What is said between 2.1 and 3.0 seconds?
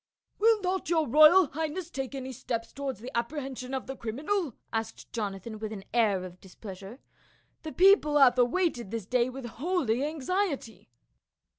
any steps to